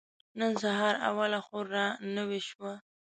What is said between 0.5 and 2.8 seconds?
سهار اوله خور را نوې شوه.